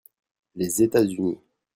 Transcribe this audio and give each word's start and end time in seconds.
Les 0.55 0.81
États-Unis. 0.81 1.37